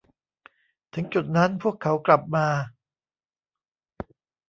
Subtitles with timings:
[0.93, 2.47] ถึงจุดนั้นพวกเขากลับมา